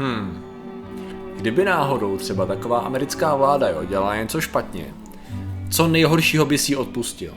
[0.00, 0.44] Hmm.
[1.36, 4.84] Kdyby náhodou třeba taková americká vláda jo, dělala něco špatně,
[5.70, 7.34] co nejhoršího by si odpustil?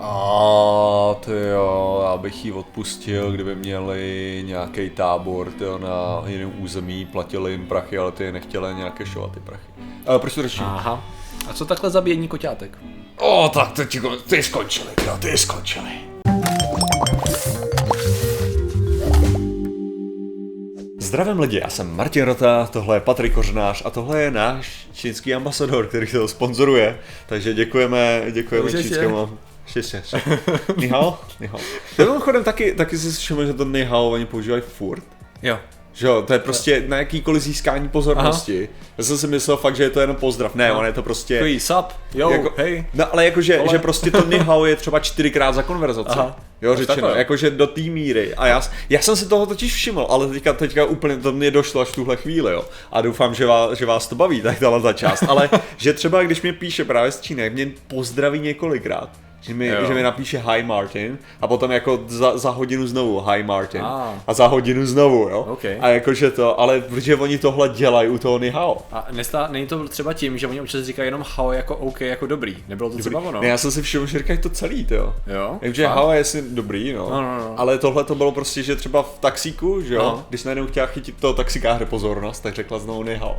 [0.00, 0.10] A
[1.24, 7.50] to jo, já bych jí odpustil, kdyby měli nějaký tábor tyjo, na jiném území, platili
[7.50, 9.72] jim prachy, ale ty nechtěli nějaké šovat ty prachy.
[10.06, 10.64] Ale proč to řeším?
[10.64, 11.04] Aha.
[11.50, 12.78] A co takhle zabíjení koťátek?
[13.18, 15.90] O, tak ty, ty skončili, jo, ty skončili.
[21.06, 25.34] Zdravím lidi, já jsem Martin Rota, tohle je Patrik Kořenář a tohle je náš čínský
[25.34, 26.98] ambasador, který to sponzoruje.
[27.26, 28.88] Takže děkujeme, děkujeme Užijte.
[28.88, 29.38] čínskému.
[29.66, 30.02] Šeště.
[30.76, 31.18] Nihao?
[31.40, 31.60] Nihao.
[31.98, 35.02] Mimochodem taky, taky si všiml, že to Nihao oni používají furt.
[35.42, 35.58] Jo.
[35.96, 38.68] Že jo, to je prostě na jakýkoliv získání pozornosti.
[38.72, 38.88] Aha.
[38.98, 40.54] Já jsem si myslel fakt, že je to jenom pozdrav.
[40.54, 41.34] Ne, on je to prostě...
[41.34, 42.86] Takový sup, jo, jako, hej.
[42.94, 46.10] No ale jakože, že prostě to nihao je třeba čtyřikrát za konverzaci.
[46.10, 46.36] Aha.
[46.62, 48.34] Jo, řečeno, jakože do té míry.
[48.34, 51.80] A já, já jsem si toho totiž všiml, ale teďka, teďka úplně to mě došlo
[51.80, 52.64] až v tuhle chvíli, jo.
[52.92, 55.24] A doufám, že vás, že vás to baví, tak tahle ta část.
[55.28, 59.10] Ale že třeba, když mi píše právě z Číny, mě pozdraví několikrát.
[59.46, 59.86] Že mi, Jo.
[59.88, 64.14] že mi napíše hi Martin a potom jako za, za hodinu znovu hi Martin Ah.
[64.26, 65.40] a za hodinu znovu, jo.
[65.48, 65.64] OK.
[65.80, 68.76] A jakože to, ale protože oni tohle dělají u toho Nihao.
[68.92, 72.26] A nestá, není to třeba tím, že oni občas říkají jenom hao jako OK, jako
[72.26, 72.56] dobrý.
[72.68, 73.40] Nebylo to třeba ono?
[73.40, 75.14] Ne, já jsem si všiml, že říkají to celý, jo.
[75.26, 75.56] Jo?
[75.60, 77.10] Takže hao je si dobrý, no.
[77.10, 77.54] No, no, no.
[77.56, 80.24] Ale tohle to bylo prostě, že třeba v taxíku, že jo, No.
[80.28, 83.36] když najednou chtěla chytit toho taxikáře pozornost, tak řekla znovu ne hao.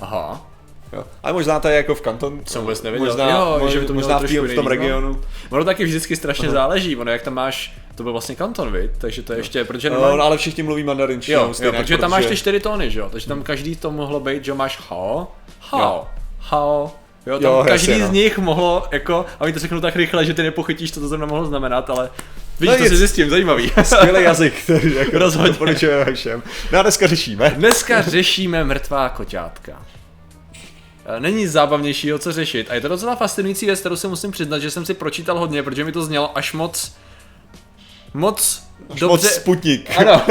[0.00, 0.46] Aha.
[0.92, 1.04] Jo.
[1.22, 2.40] Ale možná to je jako v kanton.
[2.46, 3.06] Jsem vůbec nevěděl.
[3.08, 4.66] Možná, Jo, mož- že by to možná v, tý- v tom význam.
[4.66, 5.20] regionu.
[5.50, 8.90] Ono taky vždycky strašně záleží, ono jak tam máš, to byl vlastně kanton, viď?
[8.98, 10.16] takže to je ještě, protože No, nemá...
[10.16, 11.40] no, ale všichni mluví mandarinčinou.
[11.40, 13.76] jo, jo, stejně, protože tam máš protože- ty čtyři tóny, že jo, takže tam každý
[13.76, 15.26] to mohlo být, že máš hao,
[15.60, 16.06] hao,
[16.40, 16.90] hao,
[17.26, 18.14] Jo, tam Jo, každý jasně, z no.
[18.14, 21.26] nich mohlo, jako, a oni to řeknou tak rychle, že ty nepochytíš, co to zrovna
[21.26, 22.10] mohlo znamenat, ale
[22.60, 23.70] vidíš, No to si zjistím, zajímavý.
[23.82, 25.74] Skvělý jazyk, který jako Rozhodně.
[26.14, 26.42] všem.
[26.72, 27.50] No a dneska řešíme.
[27.56, 29.72] Dneska řešíme mrtvá koťátka.
[31.16, 32.70] E, Není nic zábavnějšího, co řešit.
[32.70, 35.62] A je to docela fascinující věc, kterou si musím přiznat, že jsem si pročítal hodně,
[35.62, 36.92] protože mi to znělo až moc...
[38.14, 39.06] Moc dobře...
[39.06, 39.90] Moc Sputnik.
[39.98, 40.22] Ano.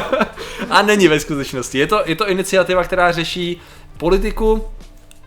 [0.70, 1.78] a není ve skutečnosti.
[1.78, 3.60] Je to, je to iniciativa, která řeší
[3.98, 4.64] politiku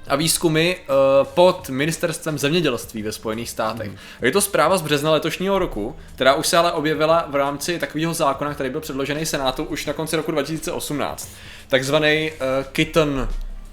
[0.08, 3.88] a výzkumy uh, pod ministerstvem zemědělství ve Spojených státech.
[3.88, 3.98] Mhm.
[4.22, 8.14] Je to zpráva z března letošního roku, která už se ale objevila v rámci takového
[8.14, 11.30] zákona, který byl předložený Senátu už na konci roku 2018.
[11.68, 13.28] Takzvaný uh, kitten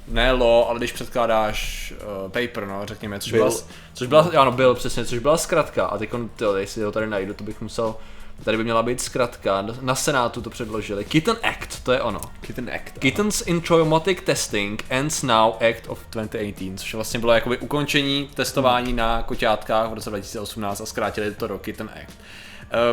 [0.08, 3.44] ne law, ale když předkládáš uh, paper, no, řekněme, což Bill.
[3.44, 3.60] byla,
[3.94, 6.10] což byla, ano, byl přesně, což byla zkratka a teď,
[6.56, 7.96] jestli ho tady najdu, to bych musel,
[8.44, 12.20] tady by měla být zkratka, na Senátu to předložili, Kitten Act, to je ono.
[12.40, 12.98] Kitten Act.
[12.98, 18.92] Kittens in Traumatic Testing ends now Act of 2018, což vlastně bylo jakoby ukončení testování
[18.92, 22.18] na koťátkách v roce 2018 a zkrátili to do Kitten Act.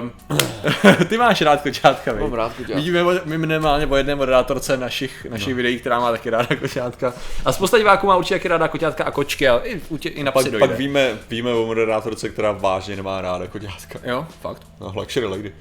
[0.02, 0.12] Um,
[1.08, 2.22] ty máš rád koťátka, viď?
[2.22, 2.76] Mám rád koťátka.
[2.76, 5.56] Vidíme o- my minimálně o jedné moderátorce našich, našich no.
[5.56, 7.14] videí, která má taky ráda koťátka.
[7.46, 10.32] A spousta diváků má určitě taky ráda koťátka a kočky, ale i, tě, i na
[10.32, 10.60] Pak, dojde.
[10.60, 14.00] pak víme, víme o moderátorce, která vážně nemá ráda koťátka.
[14.04, 14.62] Jo, fakt.
[14.82, 15.54] No, Luxury Lady.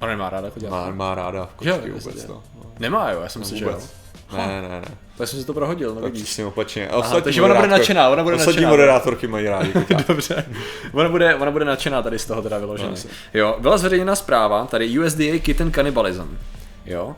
[0.00, 0.76] Ona nemá ráda koťátka.
[0.76, 2.42] Má, má ráda Jo, kočky vůbec, vůbec, jo.
[2.54, 2.70] no.
[2.78, 3.78] Nemá jo, já jsem si že jo.
[4.36, 4.82] Ne, ne, ne.
[5.18, 6.24] Tak jsem si to prohodil, no Tak vidíš.
[6.24, 6.88] přesně opačně.
[6.88, 8.70] A Aha, takže ona bude nadšená, ona bude Ostatní nadšená.
[8.70, 9.72] moderátorky mají rádi.
[10.08, 10.44] Dobře.
[10.92, 12.90] Ona bude, ona bude nadšená tady z toho teda vyloženě.
[12.90, 12.96] No,
[13.34, 16.38] jo, byla zveřejněna zpráva, tady USDA Kitten Cannibalism.
[16.86, 17.16] Jo.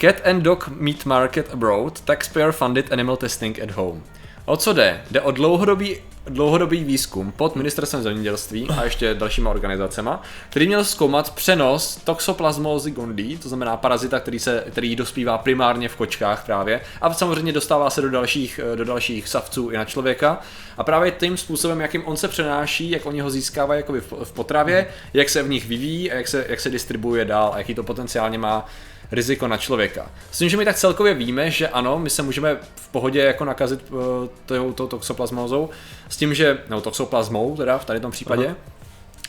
[0.00, 4.02] Cat and Dog Meat Market Abroad, Taxpayer Funded Animal Testing at Home.
[4.46, 5.02] O co jde?
[5.10, 11.34] Jde o dlouhodobý, dlouhodobý výzkum pod ministerstvem zemědělství a ještě dalšíma organizacema, který měl zkoumat
[11.34, 17.14] přenos toxoplasmózy gondii, to znamená parazita, který, se, který dospívá primárně v kočkách právě a
[17.14, 20.40] samozřejmě dostává se do dalších, do dalších savců i na člověka.
[20.78, 24.86] A právě tím způsobem, jakým on se přenáší, jak oni ho získávají jakoby v, potravě,
[25.14, 27.82] jak se v nich vyvíjí a jak se, jak se distribuuje dál a jaký to
[27.82, 28.66] potenciálně má
[29.12, 30.10] riziko na člověka.
[30.30, 33.44] S tím, že my tak celkově víme, že ano, my se můžeme v pohodě jako
[33.44, 33.98] nakazit uh,
[34.46, 35.70] tou, tou toxoplasmózou,
[36.08, 38.56] s tím, že, nebo toxoplasmou teda v tady tom případě, Aha.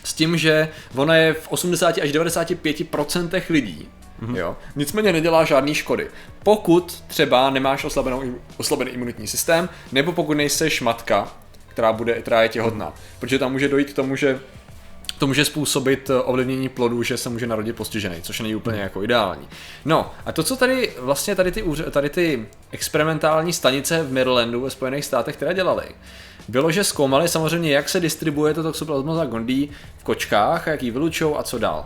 [0.03, 3.89] s tím, že ona je v 80 až 95% lidí.
[4.21, 4.35] Mm-hmm.
[4.35, 4.57] Jo?
[4.75, 6.07] Nicméně nedělá žádný škody.
[6.43, 8.23] Pokud třeba nemáš oslabenou,
[8.57, 11.31] oslabený imunitní systém, nebo pokud nejseš matka,
[11.67, 12.93] která, bude, která je těhotná.
[13.19, 14.39] Protože tam může dojít k tomu, že
[15.17, 19.03] to může způsobit eh, ovlivnění plodu, že se může narodit postižený, což není úplně jako
[19.03, 19.47] ideální.
[19.85, 24.69] No a to, co tady vlastně tady ty, tady ty experimentální stanice v Marylandu ve
[24.69, 25.85] Spojených státech které dělali,
[26.47, 31.37] bylo, že zkoumali samozřejmě, jak se distribuje to toxoplasmosa gondii v kočkách, jak ji vylučou
[31.37, 31.85] a co dál.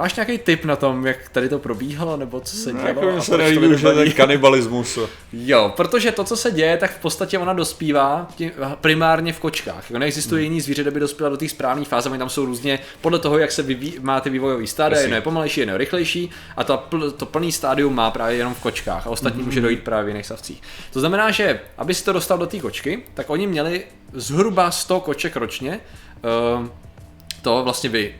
[0.00, 2.88] Eh, Máš nějaký tip na tom, jak tady to probíhalo, nebo co se No, dělo?
[3.08, 4.08] jako se to nelíbí už nebaví?
[4.10, 4.98] ten kanibalismus.
[5.32, 8.50] Jo, protože to, co se děje, tak v podstatě ona dospívá tím,
[8.80, 9.90] primárně v kočkách.
[9.90, 12.78] Jo, neexistuje jiný zvíře, kde by dospěla do té správné fáze, oni tam jsou různě
[13.00, 14.96] podle toho, jak se vyví, má ty vývojový Jasně.
[14.98, 18.60] jedno je pomalejší, jedno je rychlejší a pl, to plný stádium má právě jenom v
[18.60, 20.62] kočkách a ostatní může dojít právě v jiných savcích.
[20.92, 23.82] To znamená, že aby si to dostal do té kočky, tak oni měli
[24.12, 25.80] zhruba 100 koček ročně,
[26.60, 26.66] uh,
[27.42, 28.14] to vlastně vy,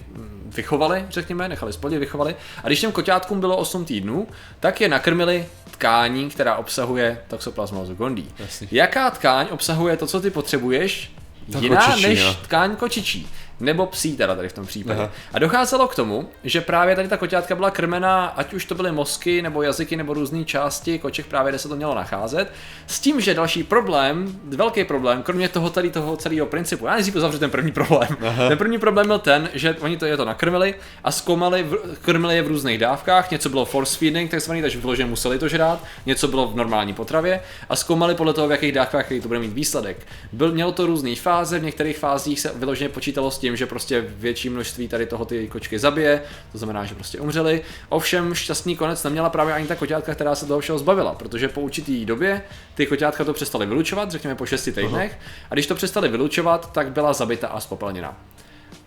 [0.57, 2.37] vychovali, řekněme, nechali spodě, vychovali.
[2.65, 4.29] A když těm koťátkům bylo 8 týdnů,
[4.61, 8.29] tak je nakrmili tkání, která obsahuje Toxoplasmosis gondii.
[8.39, 8.69] Jasně.
[8.71, 11.13] Jaká tkáň obsahuje to, co ty potřebuješ,
[11.53, 12.35] Ta jiná kočičí, než no.
[12.35, 13.29] tkáň kočičí.
[13.61, 15.01] Nebo psí teda tady v tom případě.
[15.01, 15.11] Aha.
[15.33, 18.93] A docházelo k tomu, že právě tady ta koťátka byla krmena, ať už to byly
[18.93, 22.53] mozky, nebo jazyky, nebo různé části koček, právě kde se to mělo nacházet.
[22.87, 27.17] S tím, že další problém, velký problém, kromě toho tady toho celého principu, já nejdřív
[27.17, 28.17] uzavřu ten první problém.
[28.27, 28.49] Aha.
[28.49, 30.75] Ten první problém byl ten, že oni to je to nakrmili
[31.05, 35.11] a zkoumali, v, krmili je v různých dávkách, něco bylo force feeding, takzvaný, takže vyloženě
[35.11, 39.11] museli to žrát, něco bylo v normální potravě a zkoumali podle toho, v jakých dávkách
[39.11, 40.07] jaký to bude mít výsledek.
[40.33, 44.05] Byl, mělo to různé fáze, v některých fázích se vyloženě počítalo s tím, že prostě
[44.09, 47.63] větší množství tady toho ty kočky zabije, to znamená, že prostě umřeli.
[47.89, 51.61] Ovšem šťastný konec neměla právě ani ta koťátka, která se toho všeho zbavila, protože po
[51.61, 52.43] určitý době
[52.75, 55.19] ty koťátka to přestali vylučovat, řekněme po 6 týdnech,
[55.51, 58.17] a když to přestali vylučovat, tak byla zabita a spopelněna.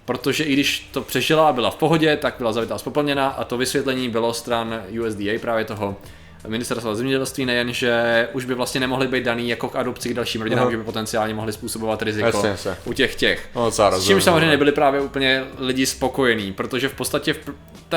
[0.06, 3.44] Protože i když to přežila a byla v pohodě, tak byla zabitá a spopelněna a
[3.44, 5.98] to vysvětlení bylo stran USDA právě toho
[6.48, 10.42] ministerstva zemědělství nejen, že už by vlastně nemohly být daný jako k adopci k dalším
[10.42, 10.72] rodinám, Aha.
[10.72, 12.72] že by potenciálně mohli způsobovat riziko Jasně, jasně.
[12.86, 13.50] u těch těch.
[13.56, 14.51] No, S rozumím, čím samozřejmě no.
[14.51, 17.40] nebyli právě úplně lidi spokojení, protože v podstatě v,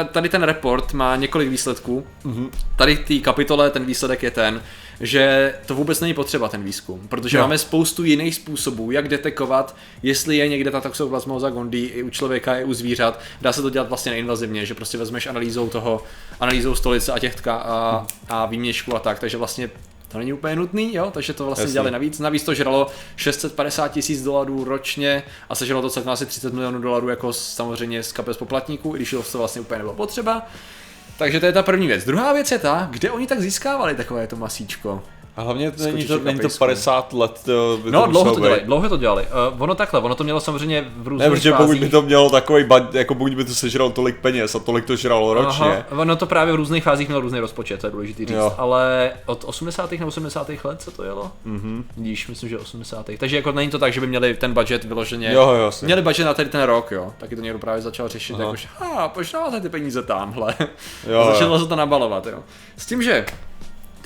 [0.04, 2.06] tady ten report má několik výsledků.
[2.24, 2.50] Mhm.
[2.76, 4.62] Tady v té kapitole ten výsledek je ten,
[5.00, 7.42] že to vůbec není potřeba ten výzkum, protože Jo.
[7.42, 12.56] máme spoustu jiných způsobů, jak detekovat, jestli je někde ta toxoplasmosa gondii i u člověka,
[12.56, 13.20] i u zvířat.
[13.40, 16.02] Dá se to dělat vlastně neinvazivně, že prostě vezmeš analýzou toho,
[16.40, 19.70] analýzou stolice a těch tka a, a výměšku a tak, takže vlastně
[20.08, 21.72] to není úplně nutný, jo, takže to vlastně Jasný.
[21.72, 22.18] dělali navíc.
[22.18, 22.86] Navíc to žralo
[23.16, 28.12] 650 tisíc dolarů ročně a sežralo to celkem asi 30 milionů dolarů jako samozřejmě z
[28.12, 30.46] kapes poplatníků, i když to vlastně úplně nebylo potřeba.
[31.18, 32.04] Takže to je ta první věc.
[32.04, 35.02] Druhá věc je ta, kde oni tak získávali takové to masíčko.
[35.36, 36.58] A hlavně není to, kočiček a není to pejsků.
[36.58, 39.26] 50 let, to by No, to dlouho to dělali, dlouho to dělali.
[39.52, 41.66] Uh, ono takhle, ono to mělo samozřejmě v různých Ne, protože fázích.
[41.66, 44.84] pokud by to mělo takový, ba- jako pokud by to sežralo tolik peněz a tolik
[44.84, 47.90] to žralo ročně, Aha, ono to právě v různých fázích mělo různý rozpočet, to je
[47.90, 48.30] důležité říct.
[48.36, 48.54] Jo.
[48.58, 49.92] Ale od 80.
[50.00, 50.50] na 80.
[50.64, 51.30] let se to jelo?
[51.44, 51.84] Mhm.
[51.96, 53.06] Vidíš, myslím, že 80.
[53.18, 55.32] Takže jako není to tak, že by měli ten budget vyloženě.
[55.32, 55.86] Jo, jo, jasně.
[55.86, 57.12] Měli budget na tady ten rok, jo.
[57.18, 58.42] Taky to někdo právě začal řešit, Aha.
[58.44, 60.54] jakože, a proč dáváte ty peníze tamhle?
[61.08, 61.32] Jo, a jo.
[61.32, 62.38] začalo se to nabalovat, jo.
[62.76, 63.26] S tím, že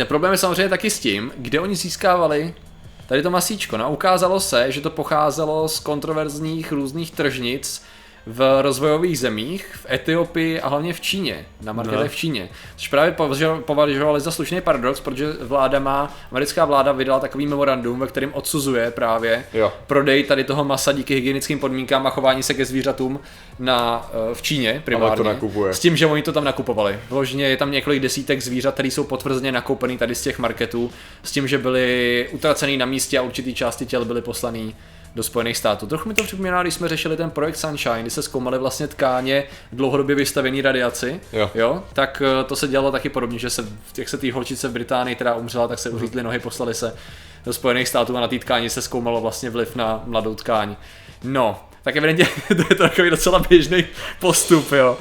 [0.00, 2.54] ten problém je samozřejmě taky s tím, kde oni získávali
[3.06, 3.76] tady to masíčko.
[3.76, 7.82] No ukázalo se, že to pocházelo z kontroverzních různých tržnic
[8.26, 12.08] v rozvojových zemích, v Etiopii a hlavně v Číně, na marketech No.
[12.08, 12.48] v Číně.
[12.76, 18.00] Což právě považo- považovali za slušný paradox, protože vláda má, americká vláda vydala takový memorandum,
[18.00, 19.72] ve kterém odsuzuje právě Jo.
[19.86, 23.20] prodej tady toho masa díky hygienickým podmínkám a chování se ke zvířatům
[23.58, 25.24] na, eh, v Číně primárně.
[25.24, 25.74] nakupuje.
[25.74, 26.98] S tím, že oni to tam nakupovali.
[27.08, 30.90] Vložně je tam několik desítek zvířat, které jsou potvrzeně nakoupený tady z těch marketů,
[31.22, 34.74] s tím, že byly utracený na místě a určitý části těl byly poslaný
[35.14, 35.86] do Spojených států.
[35.86, 39.44] Trochu mi to připomíná, když jsme řešili ten projekt Sunshine, kdy se zkoumaly vlastně tkáně
[39.72, 41.50] dlouhodobě vystavený radiaci, Jo.
[41.54, 43.64] jo, tak eh, to se dělalo taky podobně, že se,
[43.96, 46.94] jak se té holčice v Británii teda umřela, tak se uřízly nohy, poslali se
[47.44, 50.76] do Spojených států a na té tkáni se zkoumalo vlastně vliv na mladou tkáň.
[51.24, 53.84] No, tak evidentně to je takový docela běžný
[54.20, 54.98] postup, jo.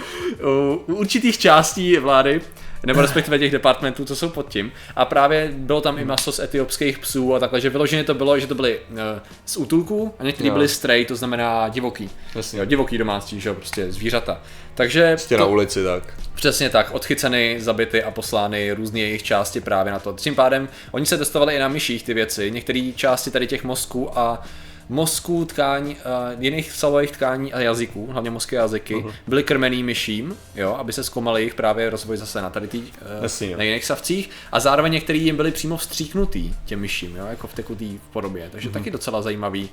[0.87, 2.41] U určitých částí vlády,
[2.85, 4.71] nebo respektive těch departmentů, co jsou pod tím.
[4.95, 8.39] A právě bylo tam i maso z etiopských psů a takhle, že vyloženě to bylo,
[8.39, 8.97] že to byly uh,
[9.45, 12.09] z útulků a některý byly stray, to znamená divoký.
[12.35, 12.59] Jasně.
[12.59, 14.41] Jo, divoký domácí, že jo, prostě zvířata.
[14.75, 16.03] Takže Prostě na ulici tak.
[16.35, 20.13] Přesně tak, odchyceny, zabity a poslány různé jejich části právě na to.
[20.13, 24.19] Tím pádem oni se testovali i na myších ty věci, některé části tady těch mozků
[24.19, 24.43] a
[24.89, 29.13] mozků, tkání, uh, jiných svalových tkání a jazyků, hlavně mozky a jazyky, uh-huh.
[29.27, 32.87] byly krmený myším, jo, aby se zkoumali jejich právě rozvoj zase na tady tý, uh,
[33.21, 33.57] Jasně, jo.
[33.57, 37.53] na jiných savcích a zároveň některý jim byli přímo vstříknutý těm myším, jo, jako v
[37.53, 38.73] tekutý podobě, takže uh-huh.
[38.73, 39.69] taky docela zajímavý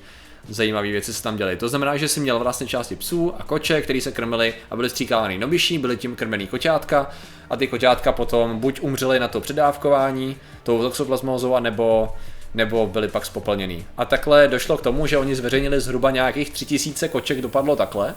[0.49, 1.57] zajímavé věci se tam děly.
[1.57, 4.89] To znamená, že si měl vlastně části psů a koče, který se krmili a byly
[4.89, 7.09] stříkávaný nobiší, byly tím krmený koťátka
[7.49, 12.09] a ty koťátka potom buď umřely na to předávkování tou toxoplasmózou, anebo
[12.53, 13.85] nebo byly pak spopelněný.
[13.97, 18.15] A takhle došlo k tomu, že oni zveřejnili zhruba nějakých 3000 koček, dopadlo takhle.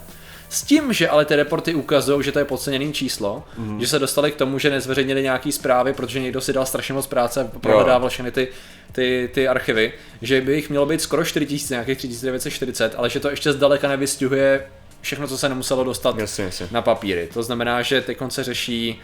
[0.48, 3.80] S tím, že ale ty reporty ukazují, že to je podceněný číslo, mm.
[3.80, 7.06] že se dostali k tomu, že nezveřejnili nějaký zprávy, protože někdo si dal strašně moc
[7.06, 8.48] práce, prohledával všechny ty,
[8.92, 13.30] ty, ty archivy, že by jich mělo být skoro 4000, nějakých 3940, ale že to
[13.30, 14.66] ještě zdaleka nevystihuje
[15.00, 16.68] všechno, co se nemuselo dostat Jasně, jasně.
[16.70, 17.28] na papíry.
[17.34, 19.00] To znamená, že teď se řeší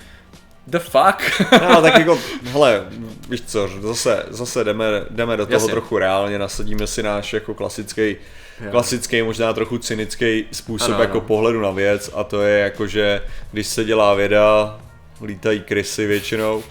[0.67, 1.43] the fuck.
[1.63, 2.85] No, tak jako, hele,
[3.29, 5.71] víš co, zase, zase jdeme, jdeme do toho Jasně.
[5.71, 8.17] trochu reálně, nasadíme si náš jako klasický,
[8.61, 8.71] Jo.
[8.71, 11.27] klasický, možná trochu cynický způsob Ano, jako ano.
[11.27, 14.79] pohledu na věc a to je jako, že když se dělá věda,
[15.25, 16.63] lítají krysy většinou,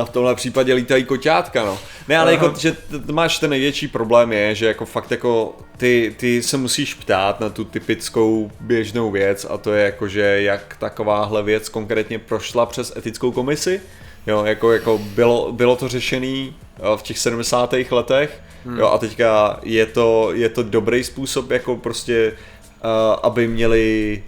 [0.00, 1.78] a v tomhle případě lítají koťátka, no.
[2.08, 2.44] Ne, ale Aha.
[2.44, 6.56] jako, že t- máš ten největší problém je, že jako fakt jako ty, ty se
[6.56, 11.68] musíš ptát na tu typickou běžnou věc a to je jako, že jak takováhle věc
[11.68, 13.80] konkrétně prošla přes etickou komisi.
[14.26, 16.56] Jo, jako, jako bylo, bylo to řešený
[16.96, 17.74] v těch 70.
[17.90, 18.40] letech,
[18.78, 22.90] jo, a teďka je to, je to dobrý způsob, jako prostě, uh,
[23.22, 24.22] aby měli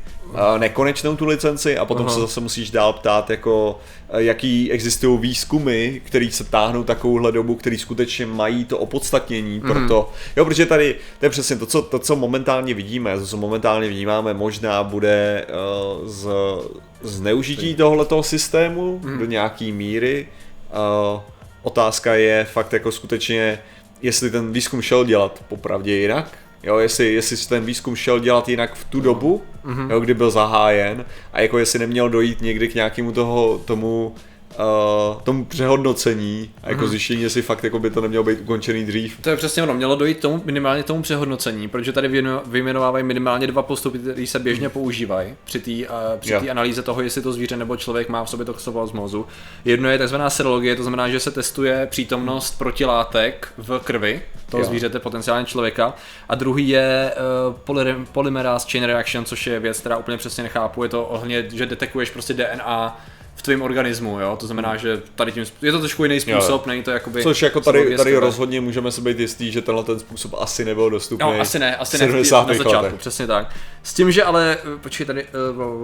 [0.59, 2.15] nekonečnou tu licenci a potom Aha.
[2.15, 3.81] se zase musíš dál ptát, jako
[4.15, 9.73] uh, jaký existují výzkumy, který se táhnou takovouhle dobu, který skutečně mají to opodstatnění Mhm.
[9.73, 10.13] pro to.
[10.37, 13.89] Jo, protože tady to je přesně to, co, to, co momentálně vidíme, to, co momentálně
[13.89, 15.47] vnímáme, možná bude
[16.03, 16.29] uh, z,
[17.03, 19.19] zneužití tohoto systému Mhm.
[19.19, 20.27] do nějaký míry.
[21.15, 21.21] Uh,
[21.63, 23.59] otázka je fakt jako skutečně,
[24.03, 28.75] jestli ten výzkum šel dělat popravdě jinak, Jo, jestli, jestli ten výzkum šel dělat jinak
[28.75, 29.91] v tu dobu, Mhm.
[29.91, 34.15] jo, kdy byl zahájen a jako jestli neměl dojít někdy k nějakému toho, tomu,
[34.59, 36.71] uh, tomu přehodnocení a Mhm.
[36.71, 39.19] jako zjištění, jestli fakt jako by to nemělo být ukončený dřív.
[39.21, 43.47] To je přesně ono, mělo dojít tomu, minimálně tomu přehodnocení, protože tady vyjmeno- vyjmenovávají minimálně
[43.47, 47.33] dva postupy, které se běžně používají při té uh, při té analýze toho, jestli to
[47.33, 49.27] zvíře nebo člověk má v sobě toxoplasmózu.
[49.65, 54.69] Jedno je takzvaná serologie, to znamená, že se testuje přítomnost protilátek v krvi toho Jo.
[54.69, 55.95] zvířete, potenciálně člověka.
[56.29, 57.13] A druhý je
[57.49, 60.83] uh, poly- polymerase chain reaction, což je věc, která úplně přesně nechápu.
[60.83, 63.01] Je to ohně, že detekuješ prostě DNA
[63.37, 64.37] v tvém organismu, jo?
[64.41, 67.23] To znamená, že tady tím, je to trošku jiný způsob, není to jakoby...
[67.23, 70.91] Což jako tady, tady rozhodně můžeme se být jistý, že tenhle ten způsob asi nebyl
[70.91, 71.27] dostupný.
[71.33, 72.49] No, asi ne, asi ne, v- 70.
[72.49, 73.01] na začátku, letech.
[73.01, 73.51] přesně tak.
[73.83, 75.27] S tím, že ale, eh, počkej tady,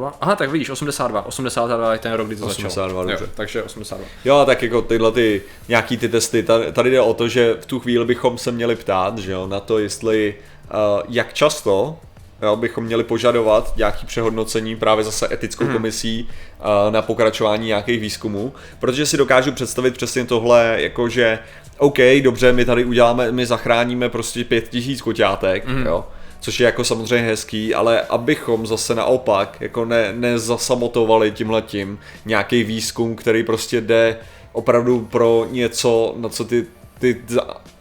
[0.00, 3.08] uh, aha, tak vidíš, 82, 82 je ten rok, kdy to 82, začalo.
[3.10, 3.24] dobře.
[3.24, 4.06] Jo, takže 82.
[4.24, 7.66] Jo, tak jako tyhle ty, nějaký ty testy, tady, tady jde o to, že v
[7.66, 11.98] tu chvíli bychom se měli ptát, že jo, na to, jestli, uh, jak často
[12.42, 15.72] jo, bychom měli požadovat nějaký přehodnocení právě zase etickou Mhm.
[15.72, 21.38] komisí uh, na pokračování nějakých výzkumů, protože si dokážu představit přesně tohle, jako že
[21.78, 25.86] OK, dobře, my tady uděláme, my zachráníme prostě pět tisíc koťátek, Mhm.
[25.86, 26.04] jo,
[26.40, 33.16] což je jako samozřejmě hezký, ale abychom zase naopak jako ne, nezasamotovali tímhletím nějaký výzkum,
[33.16, 34.16] který prostě jde
[34.52, 36.66] opravdu pro něco, na co ty,
[36.98, 37.20] ty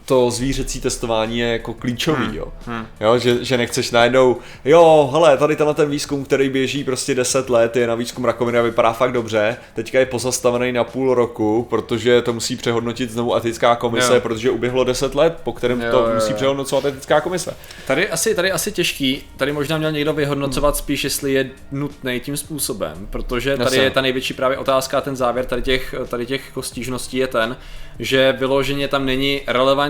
[0.04, 2.34] to zvířecí testování je jako klíčový, Hmm.
[2.34, 2.46] jo.
[2.66, 2.86] Hmm.
[3.00, 7.50] jo že, že nechceš najednou, jo, hele, tady tenhle ten výzkum, který běží prostě 10
[7.50, 11.66] let, je na výzkum rakoviny a vypadá fakt dobře, teďka je pozastavený na půl roku,
[11.70, 14.20] protože to musí přehodnotit znovu etická komise, Jo.
[14.20, 16.14] protože uběhlo 10 let, po kterém Jo, to jo, jo.
[16.14, 17.56] musí přehodnocovat etická komise.
[17.86, 22.36] Tady asi, tady asi těžký, tady možná měl někdo vyhodnocovat spíš, jestli je nutný tím
[22.36, 23.80] způsobem, protože tady Jasně.
[23.82, 27.26] je ta největší právě otázka a ten závěr tady těch, tady těch jako stížností je
[27.26, 27.56] ten,
[27.98, 29.40] že vyloženě tam není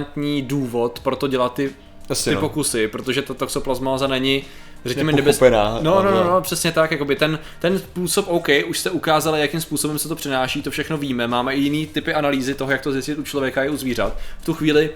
[0.02, 1.71] relevantní důvod pro to dělat ty,
[2.09, 2.40] Jasně, ty no.
[2.40, 4.44] pokusy, protože ta toxoplasmóza není
[4.85, 5.40] řekněme, nebez...
[5.40, 9.40] Nepochopená, No, no, no, no, přesně tak, jakoby ten, ten způsob, OK, už jste ukázali,
[9.40, 12.82] jakým způsobem se to přenáší, to všechno víme, máme i jiný typy analýzy toho, jak
[12.82, 14.16] to zjistit u člověka i u zvířat.
[14.40, 14.90] V tu chvíli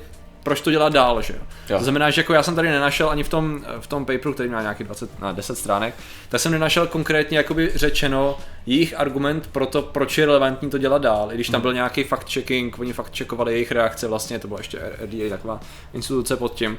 [0.47, 1.41] proč to dělat dál, že jo?
[1.79, 4.49] To znamená, že jako já jsem tady nenašel ani v tom, v tom paperu, který
[4.49, 5.95] má nějaký 20, na 10 stránek,
[6.29, 11.03] tak jsem nenašel konkrétně jakoby řečeno jejich argument pro to, proč je relevantní to dělat
[11.03, 11.33] dál.
[11.33, 15.31] I když tam byl nějaký fact-checking, oni fakt-checkovali jejich reakce, vlastně to byla ještě RDA,
[15.31, 15.61] taková
[15.93, 16.79] instituce pod tím.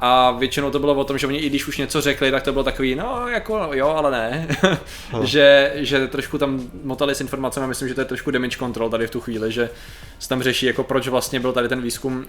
[0.00, 2.52] A většinou to bylo o tom, že oni i když už něco řekli, tak to
[2.52, 4.48] bylo takový, no jako jo, ale ne.
[5.22, 9.06] že, že trošku tam motali s informacemi, myslím, že to je trošku damage control tady
[9.06, 9.70] v tu chvíli, že
[10.18, 12.24] se tam řeší, jako proč vlastně byl tady ten výzkum uh,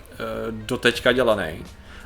[0.51, 1.63] doteďka dělaný.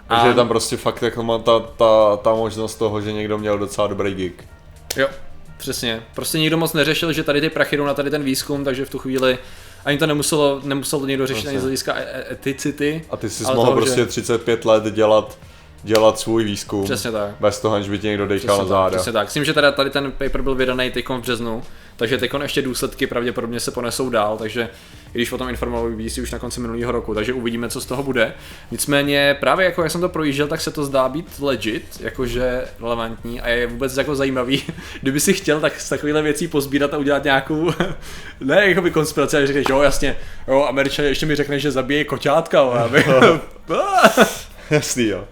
[0.08, 3.58] Takže je tam prostě fakt jako má ta, ta, ta možnost toho, že někdo měl
[3.58, 4.44] docela dobrý gig.
[4.98, 5.08] Jo,
[5.58, 6.04] přesně.
[6.16, 8.90] Prostě nikdo moc neřešil, že tady ty prachy jdou na tady ten výzkum, takže v
[8.90, 9.38] tu chvíli
[9.86, 13.06] ani to nemuselo, nemuselo to někdo řešit ani z hlediska e- e- eticity.
[13.10, 15.38] A ty jsi mohl toho, prostě že- 35 let dělat,
[15.84, 16.84] dělat svůj výzkum.
[16.84, 17.36] Přesně tak.
[17.40, 18.98] Bez toho, aniž by tě někdo dejchal na záda.
[18.98, 19.28] přesně tak.
[19.28, 21.64] Myslím, že teda tady ten paper byl vydaný teď v březnu,
[21.96, 24.70] takže teď ještě důsledky pravděpodobně se ponesou dál, takže
[25.14, 27.86] i když o tom informovali BBC už na konci minulého roku, takže uvidíme, co z
[27.86, 28.34] toho bude.
[28.72, 33.42] Nicméně právě jako jak jsem to projížděl, tak se to zdá být legit, jakože relevantní
[33.42, 34.64] a je vůbec jako zajímavý,
[35.02, 37.72] kdyby si chtěl tak z takovýchhle věcí pozbírat a udělat nějakou,
[38.40, 42.62] ne jakoby konspiraci, ale řekneš, jo jasně, jo, američané ještě mi řekne, že zabije koťátka,
[42.62, 43.06] ale aby...
[44.76, 45.28] Jasný jo.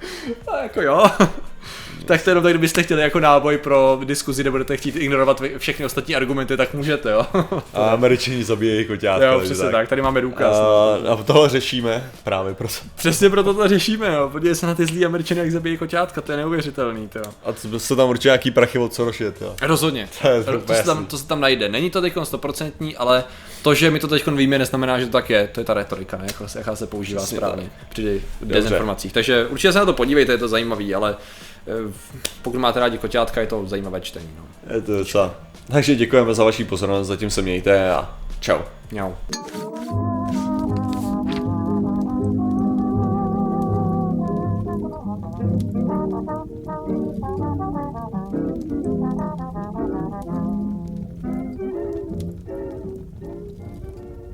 [0.47, 1.05] A jako jo.
[2.05, 5.85] tak to jenom tak, kdybyste chtěli jako náboj pro diskuzi, nebo budete chtít ignorovat všechny
[5.85, 7.25] ostatní argumenty, tak můžete, jo.
[7.73, 9.25] A američani zabíjejí koťátka.
[9.25, 9.87] jo, přesně tak.
[9.89, 10.57] tady máme důkaz.
[10.57, 12.73] A, a tohle řešíme právě proto.
[12.95, 14.29] Přesně proto to řešíme, jo.
[14.29, 17.25] Podívej se na ty zlý američany, jak zabíjí koťátka, to je neuvěřitelný, to jo.
[17.45, 19.55] A to se tam určitě nějaký prachy od Soroše, jo.
[19.61, 20.09] Rozhodně.
[20.21, 21.69] To je to, úplně se tam, to se tam najde.
[21.69, 23.23] Není to teď stoprocentní, ale
[23.63, 25.49] to, že my to teď víme, neznamená, že to tak je.
[25.51, 26.23] To je ta retorika, ne?
[26.27, 29.13] Jako, se- jaká se používá Přesně správně při dezinformacích.
[29.13, 31.15] Takže určitě se na to podívejte, je to zajímavý, ale
[31.67, 31.93] eh,
[32.41, 34.29] pokud máte rádi koťátka, je to zajímavé čtení.
[34.37, 34.75] No.
[34.75, 35.35] Je to docela.
[35.71, 38.59] Takže děkujeme za vaši pozornost, zatím se mějte a čau.
[38.91, 39.11] Mňau.